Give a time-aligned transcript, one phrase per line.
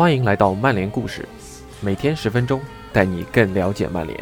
[0.00, 1.28] 欢迎来到曼联故事，
[1.82, 2.58] 每天十分钟，
[2.90, 4.18] 带你更了解曼联。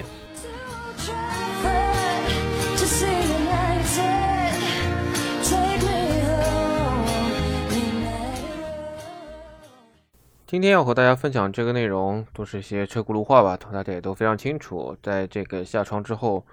[10.48, 14.96] 今天要和大家分享这个内容，都是一些车轱辘话吧，大家也都非常清楚。
[15.00, 16.44] 在这个下窗之后，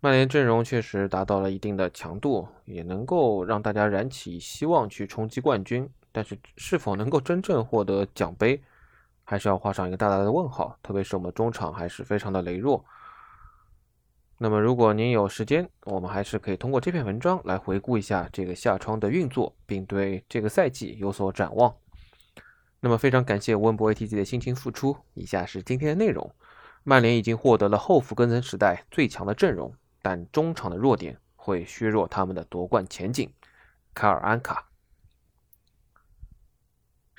[0.00, 5.88] 曼联阵容确实达到了一定的强度，也能够让大家燃起希望去冲击冠军。
[6.12, 8.62] 但是，是否能够真正获得奖杯，
[9.24, 10.76] 还是要画上一个大大的问号。
[10.82, 12.84] 特别是我们中场还是非常的羸弱。
[14.38, 21.74] 那么，如果您有时间，我们还是可以通过这篇文章来回顾一下这个夏窗的运作，并对这个赛季有所展望。
[22.80, 24.96] 那么，非常感谢温博 ATG 的辛勤付出。
[25.12, 26.34] 以下是今天的内容：
[26.82, 33.30] 曼联已经获得了后弗根森时代最强的阵容，但中场的弱点会削弱他们的夺冠前景。
[33.92, 34.69] 卡尔安卡。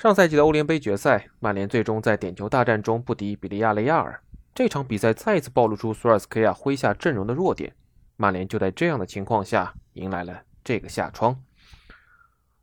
[0.01, 4.19] 上赛季的欧联杯决赛，曼联最终在点球大战中不敌比利亚雷亚尔。
[4.55, 7.75] 这场比赛再次暴露出索尔斯克亚麾下阵容的弱点。
[8.15, 11.39] 曼联就在这样的情况下迎来了这个下窗。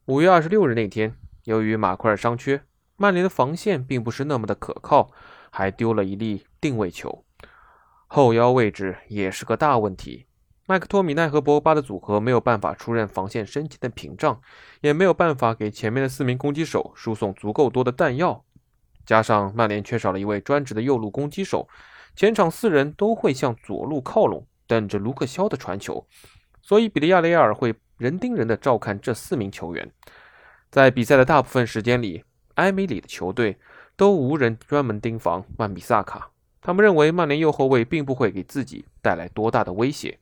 [0.07, 2.61] 五月二十六日那天，由于马奎尔伤缺，
[2.97, 5.13] 曼联的防线并不是那么的可靠，
[5.53, 7.25] 还丢了一粒定位球，
[8.09, 10.27] 后腰位置也是个大问题。
[10.71, 14.39] 麦克托米奈和博巴的组合没有办法出任防线身前的屏障，
[14.83, 18.45] 也没有办法给前面的四名攻击手输送足够多的弹药。
[19.07, 21.67] 加上曼联缺少了一位专职的右路攻击手，
[22.15, 26.07] 前场四人都会向左路靠拢，等着卢克肖的传球，
[26.61, 29.91] 所以比利亚雷亚尔会人盯人的照看这四名球员。
[30.71, 32.25] 在比赛的大部分时间里，
[32.57, 33.57] 埃梅里的球队
[33.97, 40.19] 都无人专门盯防曼比萨卡，他们认为曼联右后卫并不会给自己带来多大的威胁。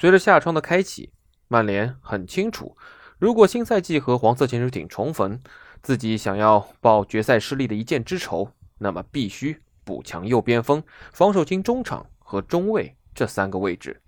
[0.00, 1.12] 随着夏窗的开启，
[1.46, 2.74] 曼联很清楚，
[3.18, 5.38] 如果新赛季和黄色潜水艇重逢，
[5.82, 10.82] 自己想要报决赛失利的一箭之仇，那么必须补强右边锋、
[11.12, 14.00] 防守型中场和中卫这三个位置。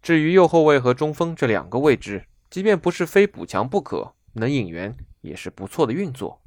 [0.00, 6.40] 至于右后卫和中锋这两个位置，即便不是非补强不可，能引援也是不错的运作。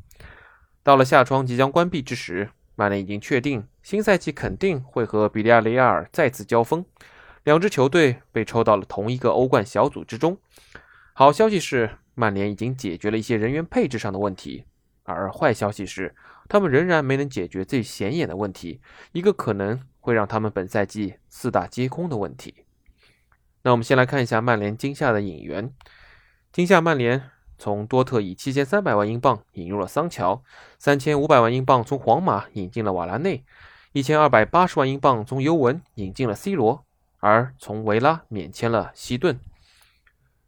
[0.82, 6.84] 到了夏窗即将关闭之时，曼联已经确定新赛季肯定会和比利亚雷亚尔再次交锋。
[7.44, 10.38] 两支球队被抽到了同一个欧冠小组之中。
[11.14, 14.66] 好消息是，曼联已经解决了一些人员配置上的问题；
[15.04, 16.16] 而坏消息是，
[16.48, 18.80] 他们仍然没能解决最显眼的问题，
[19.12, 22.66] 一个可能会让他们本赛季四大皆空的问题。
[23.64, 25.74] 那我们先来看一下曼联今夏的引援。
[26.52, 30.44] 今夏曼联从多特以七千三百万英镑引入了桑乔，
[30.78, 33.44] 三千五百万英镑从皇马引进了瓦拉内，
[33.94, 36.86] 一千二百八十万英镑从尤文引进了 C 罗。
[37.22, 39.40] 而从维拉免签了希顿。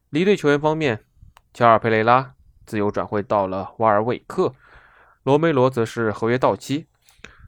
[0.09, 1.06] 离队球员方面，
[1.53, 2.34] 乔尔佩雷拉
[2.66, 4.53] 自由转会到了瓦尔韦克，
[5.23, 6.88] 罗梅罗则是合约到期。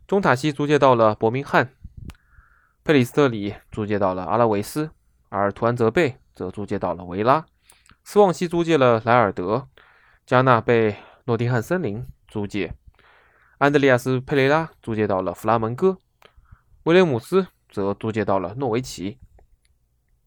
[0.08, 1.74] 中塔西租借到了伯明翰，
[2.84, 4.92] 佩里斯特里租借到了阿拉维斯，
[5.30, 7.46] 而图安泽贝则租借到了维拉。
[8.04, 9.68] 斯旺西租借了莱尔德，
[10.26, 12.74] 加纳被诺丁汉森林租借，
[13.58, 15.98] 安德烈亚斯佩雷拉租借到了弗拉门戈，
[16.84, 17.48] 威廉姆斯。
[17.76, 19.20] 则租借到了诺维奇，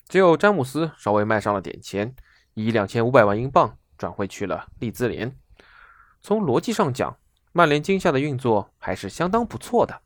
[0.07, 2.15] 只有詹姆斯稍微卖上了点钱，
[2.53, 5.35] 以两千五百万英镑转会去了利兹联。
[6.21, 7.17] 从逻辑上讲，
[7.53, 10.03] 曼联今夏的运作还是相当不错的。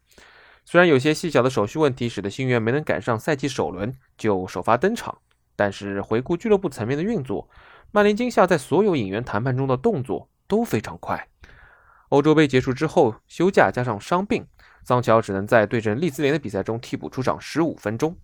[0.64, 5.18] 虽然有些细小的手续问题使得新援没能赶上赛季首轮就首发登场，
[5.56, 7.50] 但是回顾俱乐部层面的运作，
[7.90, 11.28] 曼联今夏在所有引援谈判中的动作都非常快。
[12.10, 14.46] 欧洲杯结束之后，休假加上伤病。
[14.84, 18.16] 桑乔只能在对阵利兹联的比赛中替补出场十五分钟，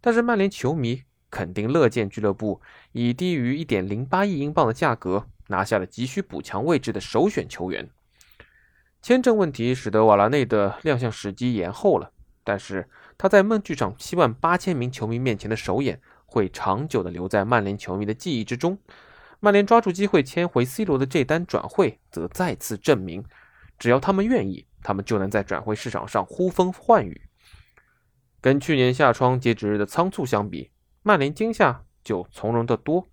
[0.00, 2.60] 但是曼联球迷肯定乐见俱乐部
[2.92, 7.88] 以低于一点零八亿英镑的价格拿下了急需补强位置的首选球员。
[9.02, 12.12] 签证问题使得瓦拉内的亮相时机延后了，
[12.42, 12.88] 但是
[13.18, 18.78] 他在梦剧场七万八千名球迷面前的首演会长久的留在曼联球迷的记忆之中。
[19.40, 23.24] 曼联抓住机会签回 C 罗的这单转会，则再次证明，
[23.78, 24.66] 只要他们愿意。
[24.84, 27.22] 他们就能在转会市场上呼风唤雨。
[28.40, 30.70] 跟去年夏窗截止日的仓促相比，
[31.02, 33.08] 曼联今夏就从容得多。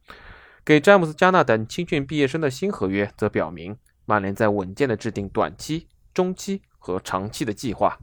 [0.64, 3.76] 给詹姆斯、加纳等青训毕业生的新合约，则表明
[4.06, 7.98] 曼联在稳健的制定短期、中期和长期的计划。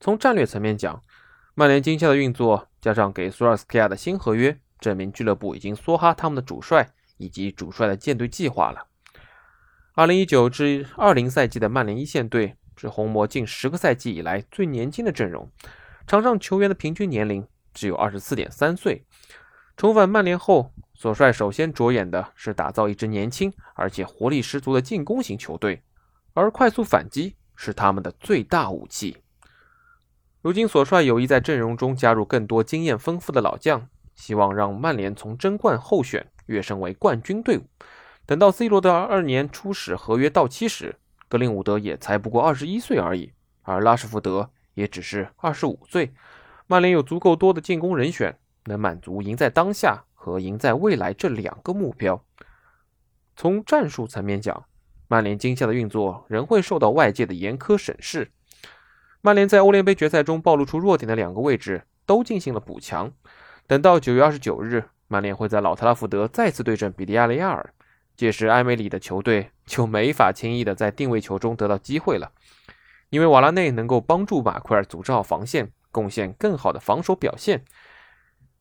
[0.00, 1.00] 从战略层面讲，
[1.54, 8.88] 曼联今夏的运作加上给索尔斯克亚的新合约，证明俱乐部已经梭哈他们的主帅以及主帅的舰队计划了。
[9.96, 15.50] 二零一九至二零赛季的曼联一线队是红魔近十个赛季以来最年轻的阵容，
[16.06, 19.06] 场上球员的平均年龄只有二十四点三岁。
[19.74, 25.82] 重返曼联后，索帅首先着眼的是打造一支年轻而且活力十足的进攻型球队，
[26.34, 29.16] 而快速反击是他们的最大武器。
[30.42, 37.62] 如今，索帅有意在阵容中加入更多经验丰富的老将，希望让曼联从争冠候选跃升为冠军队伍。
[38.26, 40.96] 等到 C 罗的二年初始合约到期时，
[41.28, 43.32] 格林伍德也才不过二十一岁而已，
[43.62, 46.12] 而拉什福德也只是二十五岁。
[46.66, 52.20] 曼联有足够多的进攻人选，能满足赢在当下和赢在未来这两个目标。
[53.36, 54.64] 从战术层面讲，
[55.06, 58.32] 曼联今夏的运作仍会受到外界的严苛审视。
[59.20, 63.12] 曼联在欧联杯决赛中暴露出弱点的两个位置都进行了补强。
[63.68, 67.72] 等到九月二十九日，曼联会在老特拉福德再次对阵比利亚雷亚尔。
[68.16, 72.32] 届时，埃梅里的球队就没法轻易的在定位球中得到机会了，
[73.10, 77.64] 因为瓦拉内能够帮助马奎尔组织好防线，贡献更好的防守表现。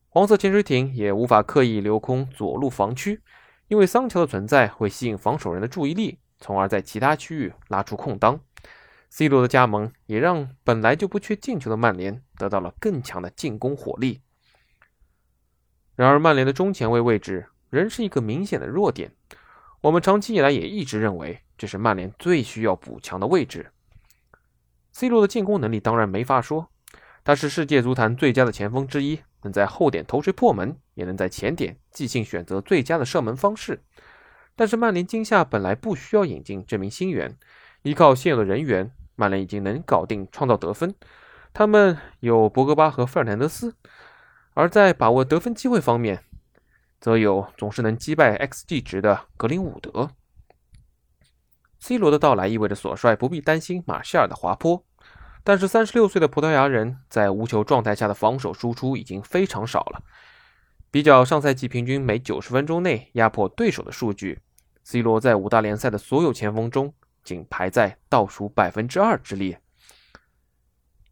[0.09, 3.21] 黄色潜水艇也无法刻意留空左路防区，
[3.67, 8.39] 因为桑乔的存在会吸引防守人的注意力，从而在其他区域拉出空当。
[9.09, 14.21] C 罗的加盟也让本来就不缺进球的曼联得到了更强的进攻火力。
[15.95, 19.14] 然而，曼联的中前卫位置仍是一个明显的弱点。
[19.85, 23.69] 我们长期以来也一直认为，这是曼联最需要补强的位置。
[24.91, 26.69] C 罗的进攻能力当然没法说，
[27.23, 33.83] 他是世界足坛最佳的前锋之一，能在后点头锤破门，也能在前点即兴选择最佳的射门方式。
[34.55, 37.38] 但是曼联今夏本来不需要引进这名新援，
[37.83, 40.95] 依靠现有的人员，曼联已经能搞定创造得分。
[41.53, 43.75] 他们有博格巴和费尔南德斯，
[44.55, 46.23] 而在把握得分机会方面。
[47.05, 50.09] 则有总是能击败 XG 值的格林伍德。
[51.77, 54.83] C 罗的到来意味着索帅不必担心马歇尔的滑坡，
[55.43, 60.01] 但是三十六岁的葡萄牙人在无球状态下的防守输出已经非常少了。
[60.89, 64.41] 比较上赛季平均每九十分钟内压迫对手的数据
[64.83, 66.91] ，C 罗在五大联赛的所有前锋中
[67.23, 69.61] 仅排在倒数百分之二之列。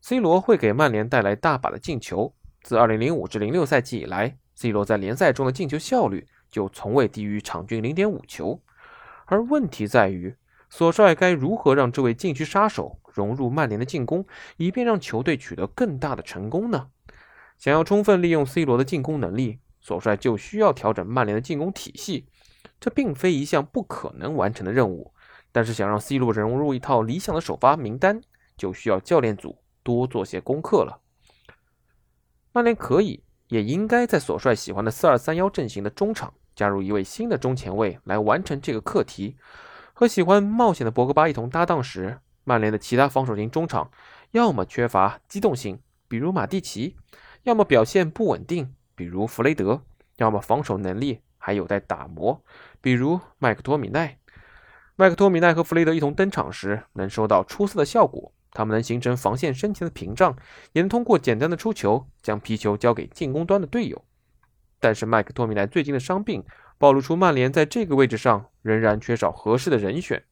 [0.02, 4.40] C 罗会给曼联带来大把的进球，自二零零五至零六赛季以来。
[4.56, 8.62] C 罗在联赛中的进球效率就从未低于场均零点五球，
[9.26, 10.36] 而问题在于，
[10.70, 14.26] 索帅该如何让这位禁区杀手融入曼联的进攻，
[14.58, 16.90] 以便让球队取得更大的成功呢？
[17.58, 22.28] 想要充分利用 C 罗的进攻能力，索帅就需要调整曼联的进攻体系，
[22.80, 25.14] 这并非一项不可能完成的任务。
[25.52, 28.22] 但是想让 C 罗融入一套理想的首发名单，
[28.58, 31.00] 就需要教练组多做些功课了。
[32.52, 33.24] 曼联可以。
[33.54, 39.38] 也应该在索帅喜欢的四二三幺阵型的中场加入一位新的中前卫来完成这个课题。
[39.94, 43.92] 和喜欢冒险的博格巴一同搭档时，曼联的其他防守型中场
[44.32, 46.96] 要么缺乏机动性，比如马蒂奇；
[47.44, 49.82] 要么表现不稳定，比如弗雷德；
[50.18, 52.42] 要么防守能力还有待打磨，
[52.82, 54.18] 比如麦克托米奈。
[54.96, 58.34] 麦克托米奈和弗雷德一同登场时，能收到出色的效果。
[58.54, 60.36] 他们能形成防线身前的屏障，
[60.72, 64.06] 也能通过简单的出球将皮球交给进攻端的队友。
[64.80, 66.44] 但是麦克托米奈最近的伤病
[66.78, 70.24] 暴露出曼联在这个位置上仍然缺少合适的人选。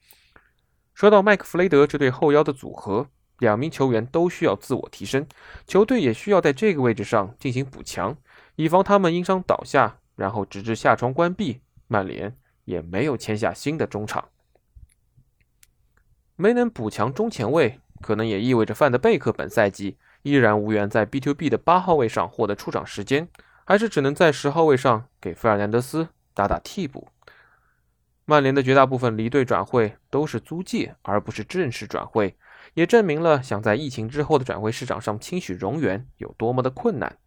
[0.94, 3.08] 说到麦克弗雷德这对后腰的组合，
[3.40, 5.26] 两名球员都需要自我提升，
[5.66, 8.16] 球队也需要在这个位置上进行补强，
[8.56, 14.30] 以防他们因伤倒下，然后直至下窗关闭，曼联也没有签下新的中场，
[16.36, 17.80] 没能补强中前卫。
[18.02, 23.28] 可能也意味着范德贝克本赛季依然无缘在 B to B 的八号位上获得出场时间，
[23.66, 27.08] 还是只能在十号位上给费尔南德斯打打替补。
[28.26, 32.36] 曼联的绝大部分离队转会都是租借，而不是正式转会，
[32.76, 37.18] 也证明了想在疫情之后的转会市场上清取荣源有多么的困难。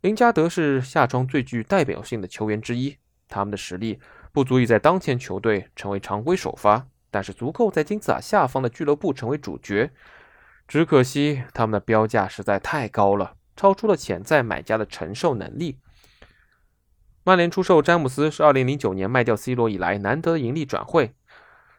[0.00, 2.96] 林加德是夏窗最具代表性的球员之一，
[3.28, 4.00] 他们的实力
[4.32, 6.88] 不足以在当前球队成为常规首发。
[7.14, 9.92] 但是足够在金字塔下方的俱乐部成为主角，
[10.66, 15.78] 只可惜他们的标价实在太高了，超出了潜在买家的承受能力。
[17.22, 21.14] 曼联出售詹姆斯是2009年卖掉 C 罗以来难得的盈利转会。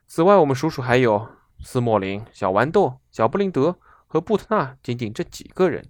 [0.08, 1.28] 此外，我们数数还有
[1.60, 3.78] 斯莫林、小豌豆、小布林德
[4.08, 5.90] 和布特纳，仅仅这几个人。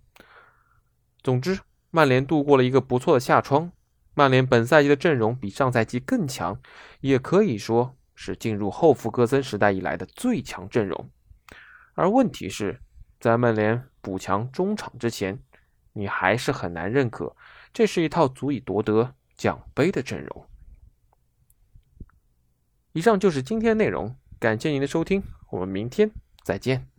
[1.21, 1.59] 总之，
[1.91, 3.71] 曼联度过了一个不错的夏窗。
[4.15, 6.59] 曼联本赛季的阵容比上赛季更强，
[7.01, 7.95] 也可以说。
[8.15, 11.10] 是进入后弗格森时代以来的最强阵容，
[11.93, 12.79] 而问题是，
[13.19, 15.39] 在曼联补强中场之前，
[15.93, 17.36] 你还是很难认可
[17.74, 20.48] 这是一套足以夺得奖杯的阵容。
[22.93, 26.10] 以上就是今天内容，感谢您的收听，我们明天
[26.43, 26.94] 再见。